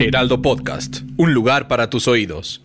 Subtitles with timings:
[0.00, 2.62] Heraldo Podcast, un lugar para tus oídos.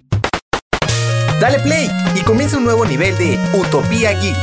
[1.41, 4.37] Dale play y comienza un nuevo nivel de Utopía Geek.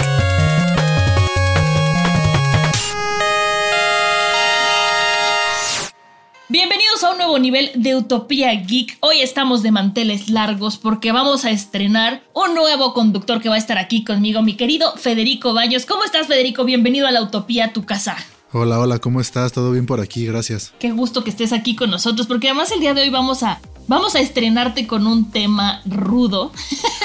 [6.48, 8.98] Bienvenidos a un nuevo nivel de Utopía Geek.
[8.98, 13.58] Hoy estamos de manteles largos porque vamos a estrenar un nuevo conductor que va a
[13.58, 15.86] estar aquí conmigo, mi querido Federico Baños.
[15.86, 16.64] ¿Cómo estás, Federico?
[16.64, 18.16] Bienvenido a la Utopía, tu casa.
[18.52, 19.52] Hola, hola, ¿cómo estás?
[19.52, 20.26] ¿Todo bien por aquí?
[20.26, 20.72] Gracias.
[20.80, 23.60] Qué gusto que estés aquí con nosotros, porque además el día de hoy vamos a,
[23.86, 26.50] vamos a estrenarte con un tema rudo.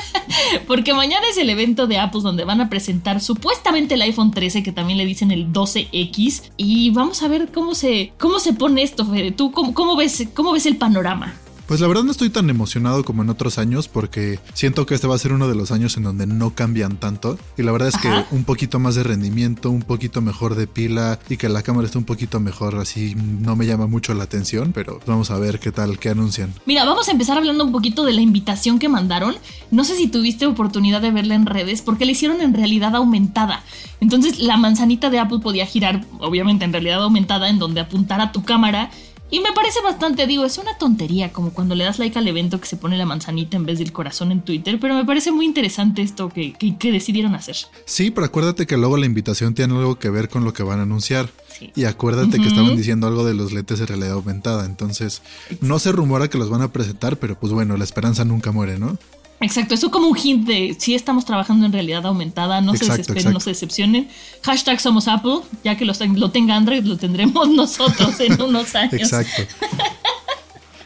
[0.67, 4.63] porque mañana es el evento de Apple donde van a presentar supuestamente el iPhone 13,
[4.63, 6.51] que también le dicen el 12X.
[6.57, 9.31] Y vamos a ver cómo se, cómo se pone esto, Fede.
[9.31, 11.35] ¿Tú cómo, cómo ves, cómo ves el panorama?
[11.67, 15.07] Pues la verdad no estoy tan emocionado como en otros años porque siento que este
[15.07, 17.87] va a ser uno de los años en donde no cambian tanto y la verdad
[17.87, 18.27] es Ajá.
[18.29, 21.87] que un poquito más de rendimiento, un poquito mejor de pila y que la cámara
[21.87, 25.59] esté un poquito mejor así no me llama mucho la atención, pero vamos a ver
[25.59, 26.53] qué tal, qué anuncian.
[26.65, 29.35] Mira, vamos a empezar hablando un poquito de la invitación que mandaron.
[29.71, 33.63] No sé si tuviste oportunidad de verla en redes, porque la hicieron en realidad aumentada.
[33.99, 38.43] Entonces la manzanita de Apple podía girar, obviamente en realidad aumentada, en donde apuntara tu
[38.43, 38.91] cámara.
[39.31, 42.59] Y me parece bastante, digo, es una tontería, como cuando le das like al evento
[42.61, 45.45] que se pone la manzanita en vez del corazón en Twitter, pero me parece muy
[45.45, 47.55] interesante esto que, que- que decidieron hacer.
[47.85, 50.79] Sí, pero acuérdate que luego la invitación tiene algo que ver con lo que van
[50.79, 51.29] a anunciar.
[51.57, 51.71] Sí.
[51.75, 54.65] Y acuérdate que estaban diciendo algo de los lentes de realidad aumentada.
[54.65, 55.21] Entonces,
[55.61, 58.77] no se rumora que los van a presentar, pero pues bueno, la esperanza nunca muere,
[58.77, 58.97] ¿no?
[59.45, 63.17] Exacto, eso como un hint de si estamos trabajando en realidad aumentada, no se desesperen,
[63.17, 63.33] exacto.
[63.33, 64.09] no se decepcionen.
[64.41, 68.93] Hashtag somos Apple, ya que lo, lo tenga Android, lo tendremos nosotros en unos años.
[68.93, 69.43] Exacto.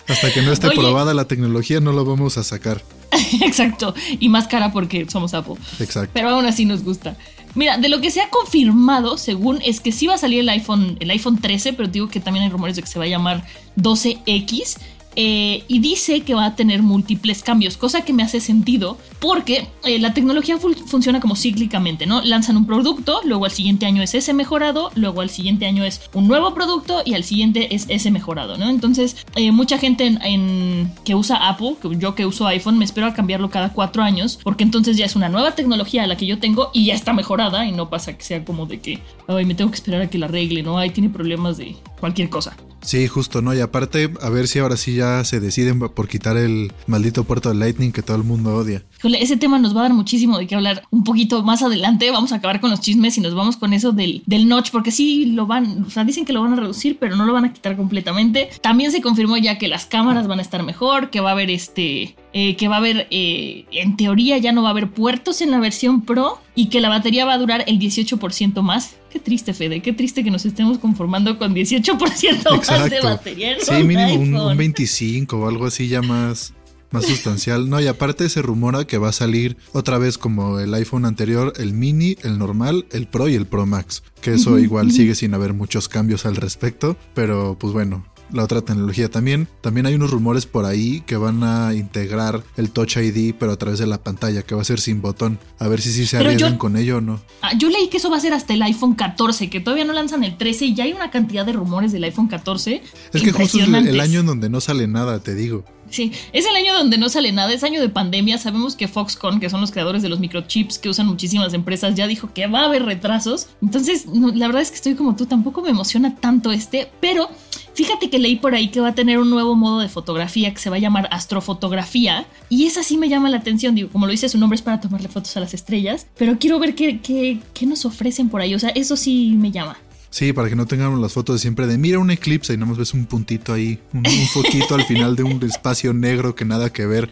[0.09, 0.75] Hasta que no esté Oye.
[0.75, 2.84] probada la tecnología, no lo vamos a sacar.
[3.42, 5.56] Exacto, y más cara porque somos Apple.
[5.80, 6.12] Exacto.
[6.14, 7.16] Pero aún así nos gusta.
[7.56, 10.50] Mira, de lo que se ha confirmado, según, es que sí va a salir el
[10.50, 13.08] iPhone, el iPhone 13, pero digo que también hay rumores de que se va a
[13.08, 13.46] llamar
[13.78, 14.78] 12X.
[15.22, 19.68] Eh, y dice que va a tener múltiples cambios, cosa que me hace sentido porque
[19.84, 22.22] eh, la tecnología fun- funciona como cíclicamente, ¿no?
[22.22, 26.00] Lanzan un producto, luego al siguiente año es ese mejorado, luego al siguiente año es
[26.13, 28.69] un nuevo producto y al siguiente es ese mejorado, ¿no?
[28.69, 33.13] Entonces, eh, mucha gente en, que usa Apple, yo que uso iPhone, me espero a
[33.13, 36.72] cambiarlo cada cuatro años porque entonces ya es una nueva tecnología la que yo tengo
[36.74, 39.69] y ya está mejorada y no pasa que sea como de que, ay, me tengo
[39.69, 40.78] que esperar a que la arregle, ¿no?
[40.78, 42.56] Ahí tiene problemas de cualquier cosa.
[42.82, 43.54] Sí, justo, ¿no?
[43.54, 47.50] Y aparte, a ver si ahora sí ya se deciden por quitar el maldito puerto
[47.50, 48.84] de Lightning que todo el mundo odia.
[49.00, 52.09] Híjole, ese tema nos va a dar muchísimo de qué hablar un poquito más adelante.
[52.12, 54.92] Vamos a acabar con los chismes y nos vamos con eso del, del notch, porque
[54.92, 57.46] sí lo van, o sea, dicen que lo van a reducir, pero no lo van
[57.46, 58.50] a quitar completamente.
[58.62, 61.50] También se confirmó ya que las cámaras van a estar mejor, que va a haber
[61.50, 65.42] este, eh, que va a haber, eh, en teoría ya no va a haber puertos
[65.42, 68.96] en la versión Pro y que la batería va a durar el 18% más.
[69.12, 73.53] Qué triste, Fede, qué triste que nos estemos conformando con 18% más de batería.
[73.53, 76.53] en Sí, un mínimo un, un 25 o algo así ya más,
[76.92, 77.70] más sustancial.
[77.70, 81.53] No, y aparte se rumora que va a salir otra vez como el iPhone anterior,
[81.58, 84.03] el mini, el normal, el Pro y el Pro Max.
[84.22, 88.06] Que eso igual sigue sin haber muchos cambios al respecto, pero pues bueno.
[88.31, 89.47] La otra tecnología también.
[89.62, 93.57] También hay unos rumores por ahí que van a integrar el Touch ID, pero a
[93.57, 95.40] través de la pantalla, que va a ser sin botón.
[95.57, 97.19] A ver si sí se Pero yo- arriesgan con ello o no.
[97.41, 99.94] Ah, yo leí que eso va a ser hasta el iPhone 14, que todavía no
[99.94, 102.84] lanzan el 13 y ya hay una cantidad de rumores del iPhone 14.
[103.13, 105.63] Es que justo es el, año en donde no sale nada, te digo.
[105.90, 108.38] Sí, es el año donde no sale nada, es año de pandemia.
[108.38, 112.06] Sabemos que Foxconn, que son los creadores de los microchips que usan muchísimas empresas, ya
[112.06, 113.47] dijo que va a haber retrasos.
[113.61, 117.29] Entonces, no, la verdad es que estoy como tú, tampoco me emociona tanto este, pero
[117.74, 120.60] fíjate que leí por ahí que va a tener un nuevo modo de fotografía que
[120.60, 122.26] se va a llamar astrofotografía.
[122.50, 124.80] Y esa sí me llama la atención, digo, como lo dice su nombre es para
[124.82, 128.54] tomarle fotos a las estrellas, pero quiero ver qué, qué, qué nos ofrecen por ahí,
[128.56, 129.78] o sea, eso sí me llama.
[130.12, 132.70] Sí, para que no tengamos las fotos de siempre de mira un eclipse y nada
[132.70, 136.46] más ves un puntito ahí, un, un foquito al final de un espacio negro que
[136.46, 137.12] nada que ver.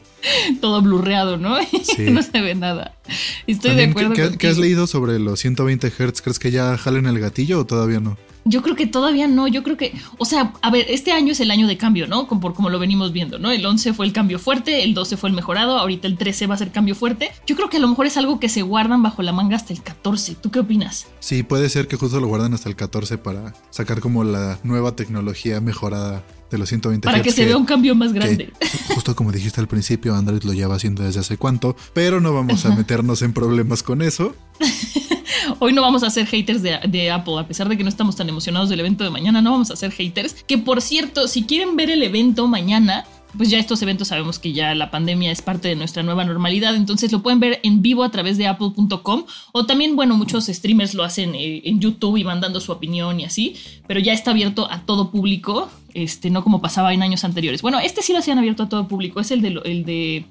[0.62, 1.58] Todo blurreado, ¿no?
[1.84, 2.10] Sí.
[2.10, 2.96] no se ve nada.
[3.46, 4.32] Estoy También, de acuerdo.
[4.32, 6.22] ¿qué, qué- has leído sobre los 120 Hz?
[6.24, 8.18] ¿Crees que ya jalen el gatillo o todavía no?
[8.50, 11.40] Yo creo que todavía no, yo creo que, o sea, a ver, este año es
[11.40, 12.28] el año de cambio, ¿no?
[12.28, 13.52] Como, por como lo venimos viendo, ¿no?
[13.52, 16.56] El 11 fue el cambio fuerte, el 12 fue el mejorado, ahorita el 13 va
[16.56, 17.32] a ser cambio fuerte.
[17.46, 19.74] Yo creo que a lo mejor es algo que se guardan bajo la manga hasta
[19.74, 20.36] el 14.
[20.36, 21.08] ¿Tú qué opinas?
[21.20, 24.96] Sí, puede ser que justo lo guardan hasta el 14 para sacar como la nueva
[24.96, 28.52] tecnología mejorada de los 120 Para que se vea un cambio más grande.
[28.94, 32.66] Justo como dijiste al principio, Android lo lleva haciendo desde hace cuánto, pero no vamos
[32.66, 34.36] a meternos en problemas con eso.
[35.60, 38.30] Hoy no vamos a ser haters de, Apple, a pesar de que no estamos tan
[38.30, 40.36] emocionados del evento de mañana, no vamos a ser haters.
[40.48, 43.06] Que por cierto, si quieren ver el evento mañana,
[43.38, 46.76] pues ya estos eventos sabemos que ya la pandemia es parte de nuestra nueva normalidad,
[46.76, 50.94] entonces lo pueden ver en vivo a través de apple.com o también, bueno, muchos streamers
[50.94, 53.56] lo hacen eh, en YouTube y van dando su opinión y así,
[53.88, 57.62] pero ya está abierto a todo público, este, no como pasaba en años anteriores.
[57.62, 60.26] Bueno, este sí lo hacían abierto a todo público, es el de, el de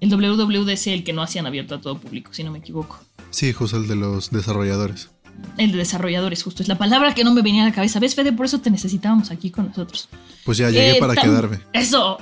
[0.00, 2.98] el WWDC el que no hacían abierto a todo público, si no me equivoco.
[3.30, 5.10] Sí, justo el de los desarrolladores.
[5.56, 6.62] El de desarrolladores, justo.
[6.62, 8.00] Es la palabra que no me venía a la cabeza.
[8.00, 8.32] ¿Ves, Fede?
[8.32, 10.08] Por eso te necesitábamos aquí con nosotros.
[10.44, 11.60] Pues ya llegué eh, para quedarme.
[11.72, 12.18] Eso.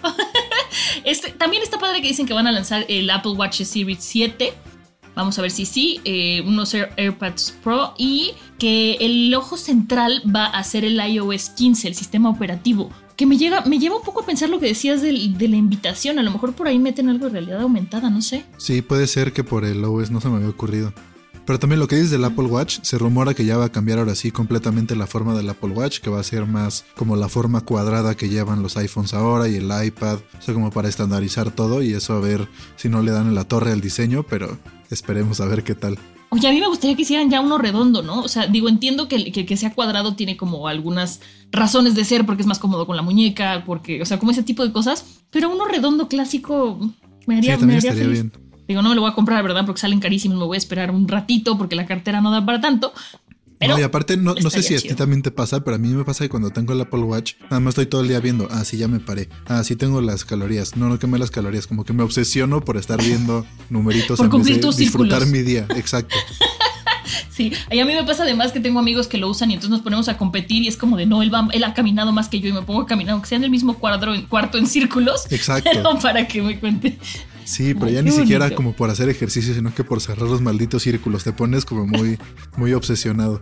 [1.04, 4.52] este, también está padre que dicen que van a lanzar el Apple Watch Series 7.
[5.14, 6.00] Vamos a ver si sí.
[6.04, 11.88] Eh, unos AirPods Pro y que el ojo central va a ser el iOS 15,
[11.88, 15.02] el sistema operativo que me llega, me lleva un poco a pensar lo que decías
[15.02, 16.20] de, la invitación.
[16.20, 18.44] A lo mejor por ahí meten algo de realidad aumentada, no sé.
[18.58, 20.94] Sí, puede ser que por el OS no se me había ocurrido.
[21.48, 24.00] Pero también lo que dices del Apple Watch, se rumora que ya va a cambiar
[24.00, 27.30] ahora sí completamente la forma del Apple Watch, que va a ser más como la
[27.30, 31.50] forma cuadrada que llevan los iPhones ahora y el iPad, o sea, como para estandarizar
[31.50, 32.46] todo y eso a ver
[32.76, 34.58] si no le dan en la torre al diseño, pero
[34.90, 35.98] esperemos a ver qué tal.
[36.28, 38.20] Oye, a mí me gustaría que hicieran ya uno redondo, ¿no?
[38.20, 42.26] O sea, digo, entiendo que, que, que, sea cuadrado tiene como algunas razones de ser,
[42.26, 45.22] porque es más cómodo con la muñeca, porque, o sea, como ese tipo de cosas,
[45.30, 46.78] pero uno redondo clásico
[47.26, 48.30] me haría, me haría feliz.
[48.30, 48.47] Bien.
[48.68, 49.64] Digo, no me lo voy a comprar, ¿verdad?
[49.66, 52.60] Porque salen carísimos, me voy a esperar un ratito porque la cartera no da para
[52.60, 52.92] tanto,
[53.66, 55.88] no, y aparte, no, no sé si a ti también te pasa, pero a mí
[55.88, 58.46] me pasa que cuando tengo el Apple Watch, nada más estoy todo el día viendo,
[58.50, 61.66] ah, sí, ya me paré, ah, sí tengo las calorías, no, no quemé las calorías,
[61.66, 66.14] como que me obsesiono por estar viendo numeritos por cumplir tus disfrutar mi día, exacto.
[67.30, 69.70] Sí, y a mí me pasa además que tengo amigos que lo usan y entonces
[69.70, 72.28] nos ponemos a competir y es como de no, él, va, él ha caminado más
[72.28, 74.66] que yo y me pongo a caminar, aunque sea en el mismo cuadro, cuarto en
[74.66, 75.30] círculos.
[75.30, 75.98] Exacto.
[76.02, 76.98] para que me cuente.
[77.48, 80.82] Sí, pero ya ni siquiera como por hacer ejercicio, sino que por cerrar los malditos
[80.82, 81.24] círculos.
[81.24, 82.18] Te pones como muy,
[82.58, 83.40] muy obsesionado.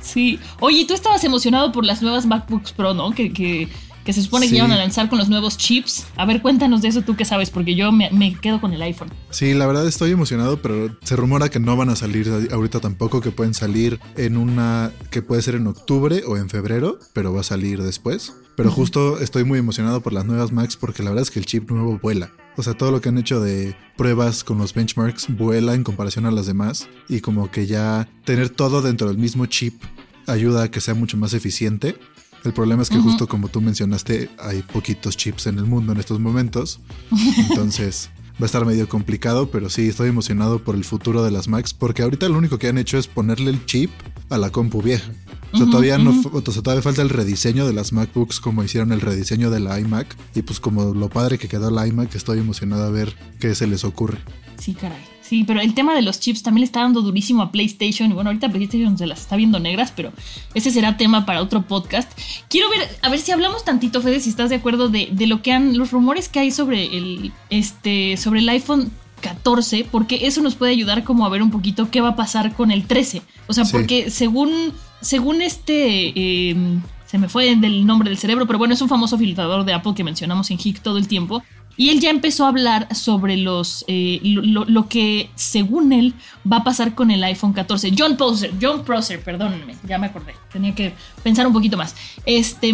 [0.00, 0.38] Sí.
[0.60, 3.10] Oye, tú estabas emocionado por las nuevas MacBooks Pro, ¿no?
[3.10, 3.68] Que, que,
[4.04, 6.06] que se supone que iban a lanzar con los nuevos chips.
[6.14, 8.80] A ver, cuéntanos de eso tú que sabes, porque yo me, me, quedo con el
[8.82, 9.10] iPhone.
[9.30, 13.20] Sí, la verdad estoy emocionado, pero se rumora que no van a salir ahorita tampoco,
[13.20, 17.40] que pueden salir en una que puede ser en octubre o en febrero, pero va
[17.40, 18.32] a salir después.
[18.56, 21.46] Pero justo estoy muy emocionado por las nuevas Macs porque la verdad es que el
[21.46, 22.30] chip nuevo vuela.
[22.56, 26.26] O sea, todo lo que han hecho de pruebas con los benchmarks vuela en comparación
[26.26, 26.88] a las demás.
[27.08, 29.82] Y como que ya tener todo dentro del mismo chip
[30.26, 31.96] ayuda a que sea mucho más eficiente.
[32.44, 35.98] El problema es que justo como tú mencionaste, hay poquitos chips en el mundo en
[35.98, 36.80] estos momentos.
[37.50, 41.48] Entonces va a estar medio complicado, pero sí estoy emocionado por el futuro de las
[41.48, 43.90] Macs porque ahorita lo único que han hecho es ponerle el chip
[44.28, 45.10] a la compu vieja.
[45.54, 49.50] O sea, todavía, no, todavía falta el rediseño de las MacBooks como hicieron el rediseño
[49.50, 50.16] de la iMac.
[50.34, 53.66] Y pues como lo padre que quedó la iMac, estoy emocionado a ver qué se
[53.66, 54.18] les ocurre.
[54.58, 54.98] Sí, caray.
[55.22, 58.10] Sí, pero el tema de los chips también le está dando durísimo a PlayStation.
[58.10, 60.12] Y bueno, ahorita PlayStation se las está viendo negras, pero
[60.54, 62.10] ese será tema para otro podcast.
[62.48, 65.40] Quiero ver, a ver si hablamos tantito, Fede, si estás de acuerdo de, de lo
[65.40, 68.90] que han, los rumores que hay sobre el, este, sobre el iPhone
[69.22, 72.54] 14, porque eso nos puede ayudar como a ver un poquito qué va a pasar
[72.54, 73.22] con el 13.
[73.46, 74.74] O sea, porque según
[75.04, 79.18] según este, em, se me fue del nombre del cerebro, pero bueno, es un famoso
[79.18, 81.42] filtrador de Apple que mencionamos en HIC todo el tiempo.
[81.76, 86.14] Y él ya empezó a hablar sobre los eh, lo, que, según él,
[86.50, 87.92] va a pasar con el iPhone 14.
[87.98, 90.34] John Prosser, John Prosser, perdónenme, ya me acordé.
[90.52, 90.94] Tenía que
[91.24, 91.96] pensar un poquito más.
[92.26, 92.72] Este,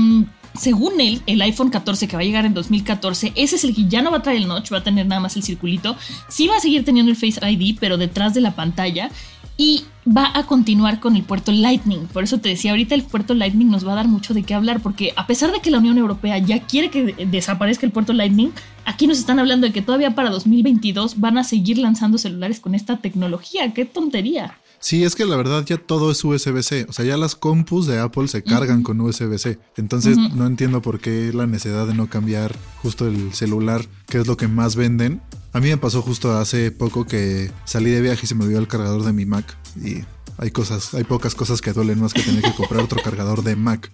[0.54, 3.86] según él, el iPhone 14 que va a llegar en 2014, ese es el que
[3.86, 5.96] ya no va a traer el notch, va a tener nada más el circulito.
[6.28, 9.10] Sí va a seguir teniendo el Face ID, pero detrás de la pantalla
[9.56, 12.06] y va a continuar con el puerto Lightning.
[12.06, 14.54] Por eso te decía, ahorita el puerto Lightning nos va a dar mucho de qué
[14.54, 18.12] hablar, porque a pesar de que la Unión Europea ya quiere que desaparezca el puerto
[18.12, 18.50] Lightning,
[18.84, 22.74] aquí nos están hablando de que todavía para 2022 van a seguir lanzando celulares con
[22.74, 23.72] esta tecnología.
[23.74, 24.58] ¡Qué tontería!
[24.80, 26.86] Sí, es que la verdad ya todo es USB-C.
[26.88, 29.58] O sea, ya las compus de Apple se cargan con USB-C.
[29.76, 34.26] Entonces no entiendo por qué la necesidad de no cambiar justo el celular, que es
[34.26, 35.20] lo que más venden.
[35.52, 38.60] A mí me pasó justo hace poco que salí de viaje y se me olvidó
[38.60, 39.56] el cargador de mi Mac.
[39.76, 40.04] Y
[40.38, 43.56] hay cosas, hay pocas cosas que duelen más que tener que comprar otro cargador de
[43.56, 43.90] Mac.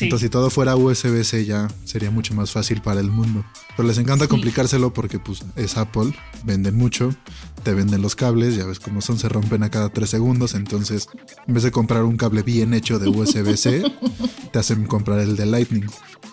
[0.00, 3.44] Entonces, si todo fuera USB-C ya sería mucho más fácil para el mundo.
[3.76, 6.12] Pero les encanta complicárselo porque pues es Apple,
[6.44, 7.14] venden mucho,
[7.62, 11.08] te venden los cables, ya ves cómo son, se rompen a cada tres segundos, entonces
[11.46, 13.84] en vez de comprar un cable bien hecho de USB-C,
[14.52, 15.86] te hacen comprar el de Lightning.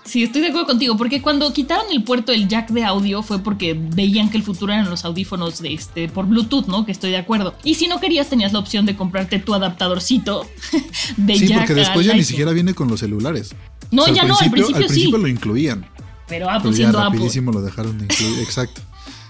[0.03, 3.39] Sí, estoy de acuerdo contigo, porque cuando quitaron el puerto del jack de audio fue
[3.39, 6.85] porque veían que el futuro eran los audífonos de este por Bluetooth, ¿no?
[6.85, 7.53] Que estoy de acuerdo.
[7.63, 10.45] Y si no querías tenías la opción de comprarte tu adaptadorcito
[11.17, 11.59] de sí, jack.
[11.59, 13.50] porque después ya ni siquiera viene con los celulares.
[13.91, 15.85] No, ya no, al principio, al principio lo incluían.
[16.27, 18.81] Pero Apple siendo ya rapidísimo lo dejaron de incluir, exacto.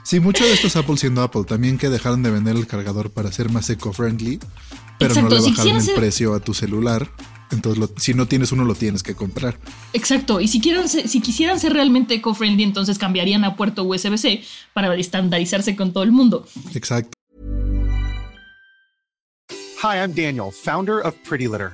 [0.03, 1.44] Sí, mucho de esto es Apple siendo Apple.
[1.46, 4.39] También que dejaron de vender el cargador para ser más eco-friendly,
[4.98, 7.10] pero no le bajaron el precio a tu celular.
[7.51, 9.58] Entonces, si no tienes uno, lo tienes que comprar.
[9.94, 10.39] Exacto.
[10.39, 15.75] Y si, quieren, si quisieran ser realmente eco-friendly, entonces cambiarían a puerto USB-C para estandarizarse
[15.75, 16.48] con todo el mundo.
[16.74, 17.12] Exacto.
[19.84, 21.74] Hi, I'm Daniel, founder of Pretty Litter.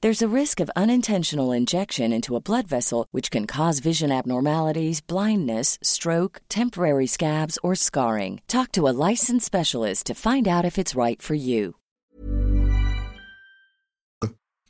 [0.00, 5.00] There's a risk of unintentional injection into a blood vessel, which can cause vision abnormalities,
[5.00, 8.40] blindness, stroke, temporary scabs, or scarring.
[8.46, 11.74] Talk to a licensed specialist to find out if it's right for you.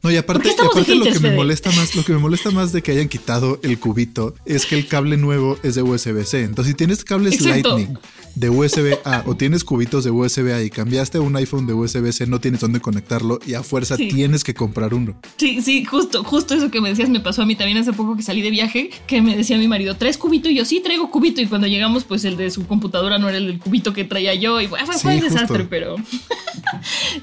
[0.00, 2.72] No, y aparte, y aparte lo que me molesta más, lo que me molesta más
[2.72, 6.44] de que hayan quitado el cubito es que el cable nuevo es de USB-C.
[6.44, 7.76] Entonces, si tienes cables Exacto.
[7.76, 7.98] Lightning
[8.34, 12.60] de USB-A o tienes cubitos de USB-A y cambiaste un iPhone de USB-C, no tienes
[12.60, 14.08] dónde conectarlo y a fuerza Sí.
[14.08, 15.16] tienes que comprar uno.
[15.36, 18.16] Sí, sí, justo, justo eso que me decías me pasó a mí también hace poco
[18.16, 20.48] que salí de viaje, que me decía mi marido, ¿traes cubito?
[20.48, 21.40] Y yo, sí, traigo cubito.
[21.40, 24.34] Y cuando llegamos, pues el de su computadora no era el del cubito que traía
[24.34, 24.60] yo.
[24.60, 25.70] Y bueno, fue, fue Sí, un desastre, justo.
[25.70, 25.96] pero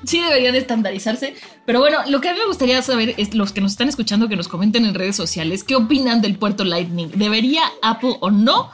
[0.03, 1.35] sí deberían estandarizarse.
[1.65, 4.27] Pero bueno, lo que a mí me gustaría saber es los que nos están escuchando
[4.29, 7.09] que nos comenten en redes sociales, ¿qué opinan del puerto Lightning?
[7.15, 8.69] ¿Debería Apple o no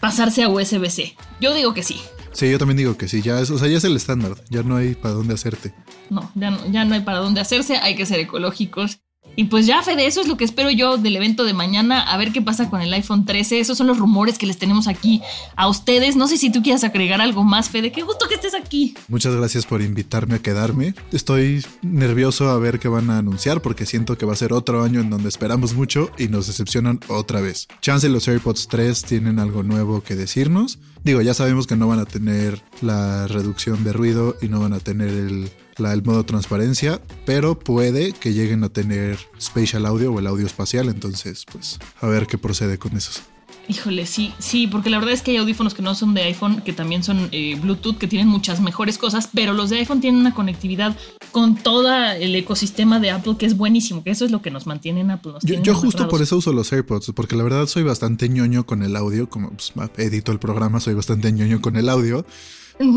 [0.00, 1.16] pasarse a USB-C?
[1.40, 2.00] Yo digo que sí.
[2.32, 4.62] Sí, yo también digo que sí, ya es, o sea, ya es el estándar, ya
[4.62, 5.72] no hay para dónde hacerte.
[6.10, 9.00] No, ya no, ya no hay para dónde hacerse, hay que ser ecológicos.
[9.36, 12.16] Y pues ya, Fede, eso es lo que espero yo del evento de mañana, a
[12.16, 13.60] ver qué pasa con el iPhone 13.
[13.60, 15.20] Esos son los rumores que les tenemos aquí
[15.56, 16.16] a ustedes.
[16.16, 17.92] No sé si tú quieras agregar algo más, Fede.
[17.92, 18.94] Qué gusto que estés aquí.
[19.08, 20.94] Muchas gracias por invitarme a quedarme.
[21.12, 24.82] Estoy nervioso a ver qué van a anunciar porque siento que va a ser otro
[24.82, 27.68] año en donde esperamos mucho y nos decepcionan otra vez.
[27.82, 30.78] Chance los AirPods 3 tienen algo nuevo que decirnos.
[31.04, 34.72] Digo, ya sabemos que no van a tener la reducción de ruido y no van
[34.72, 40.12] a tener el, la- el modo transparencia, pero puede que lleguen a tener spatial audio
[40.12, 43.22] o el audio espacial, entonces pues a ver qué procede con esos.
[43.68, 46.62] Híjole, sí, sí, porque la verdad es que hay audífonos que no son de iPhone,
[46.62, 50.20] que también son eh, Bluetooth, que tienen muchas mejores cosas, pero los de iPhone tienen
[50.20, 50.96] una conectividad
[51.32, 54.68] con todo el ecosistema de Apple que es buenísimo, que eso es lo que nos
[54.68, 55.32] mantiene en Apple.
[55.42, 58.94] Yo, justo por eso uso los AirPods, porque la verdad soy bastante ñoño con el
[58.94, 62.24] audio, como pues, edito el programa, soy bastante ñoño con el audio,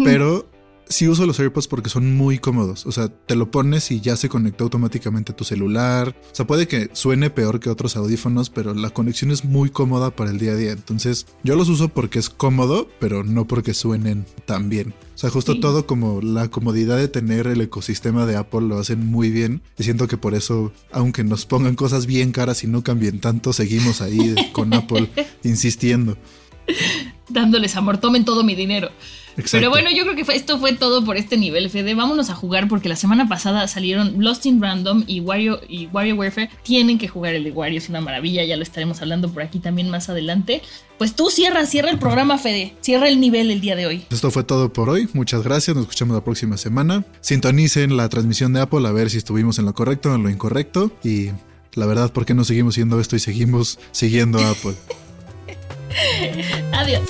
[0.03, 0.47] pero
[0.89, 4.15] sí uso los AirPods porque son muy cómodos, o sea, te lo pones y ya
[4.15, 8.49] se conecta automáticamente a tu celular, o sea, puede que suene peor que otros audífonos,
[8.49, 11.89] pero la conexión es muy cómoda para el día a día, entonces yo los uso
[11.89, 14.93] porque es cómodo, pero no porque suenen tan bien.
[15.13, 15.59] O sea, justo Sí.
[15.59, 19.61] todo como la comodidad de tener el ecosistema de Apple lo hacen muy bien.
[19.77, 23.51] Y siento que por eso, aunque nos pongan cosas bien caras y no cambien tanto,
[23.51, 25.09] seguimos ahí con Apple
[25.43, 26.17] insistiendo.
[27.27, 28.89] Dándoles amor, tomen todo mi dinero.
[29.39, 29.57] Exacto.
[29.57, 31.93] Pero bueno, yo creo que fue- esto fue todo por este nivel, Fede.
[31.95, 36.15] Vámonos a jugar porque la semana pasada salieron Lost in Random y Wario, y Wario
[36.15, 36.49] Warfare.
[36.63, 38.43] Tienen que jugar el de Wario, es una maravilla.
[38.43, 40.61] Ya lo estaremos hablando por aquí también más adelante.
[40.97, 42.75] Pues tú cierra, cierra el programa, Fede.
[42.81, 44.05] Cierra el nivel el día de hoy.
[44.11, 45.07] Esto fue todo por hoy.
[45.13, 45.75] Muchas gracias.
[45.75, 47.05] Nos escuchamos la próxima semana.
[47.21, 50.29] Sintonicen la transmisión de Apple a ver si estuvimos en lo correcto o en lo
[50.29, 50.91] incorrecto.
[51.03, 51.29] Y
[51.75, 54.73] la verdad, ¿por qué no seguimos siendo esto y seguimos siguiendo a Apple?
[56.73, 57.09] Adiós.